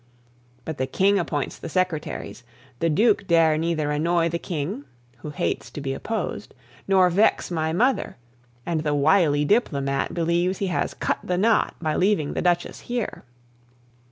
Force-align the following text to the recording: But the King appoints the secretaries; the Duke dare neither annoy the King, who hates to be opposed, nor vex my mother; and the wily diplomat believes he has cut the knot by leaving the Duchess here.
But 0.65 0.79
the 0.79 0.87
King 0.87 1.19
appoints 1.19 1.59
the 1.59 1.69
secretaries; 1.69 2.41
the 2.79 2.89
Duke 2.89 3.27
dare 3.27 3.55
neither 3.55 3.91
annoy 3.91 4.29
the 4.29 4.39
King, 4.39 4.85
who 5.17 5.29
hates 5.29 5.69
to 5.69 5.79
be 5.79 5.93
opposed, 5.93 6.55
nor 6.87 7.07
vex 7.11 7.51
my 7.51 7.71
mother; 7.71 8.17
and 8.65 8.79
the 8.81 8.95
wily 8.95 9.45
diplomat 9.45 10.15
believes 10.15 10.57
he 10.57 10.69
has 10.73 10.95
cut 10.95 11.19
the 11.23 11.37
knot 11.37 11.75
by 11.79 11.95
leaving 11.95 12.33
the 12.33 12.41
Duchess 12.41 12.79
here. 12.79 13.21